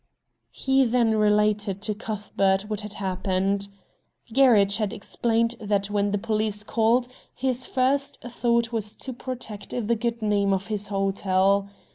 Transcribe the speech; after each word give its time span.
He 0.49 0.83
then 0.83 1.15
related 1.17 1.79
to 1.83 1.93
Cuthbert 1.93 2.63
what 2.63 2.81
had 2.81 2.93
happened. 2.93 3.67
Gerridge 4.33 4.77
had 4.77 4.93
explained 4.93 5.53
that 5.59 5.91
when 5.91 6.09
the 6.09 6.17
Police 6.17 6.63
called, 6.63 7.07
his 7.35 7.67
first 7.67 8.19
thought 8.27 8.71
was 8.71 8.95
to 8.95 9.13
protect 9.13 9.69
the 9.69 9.95
good 9.95 10.23
name 10.23 10.53
of 10.53 10.65
his 10.73 10.87
hotel. 10.87 11.69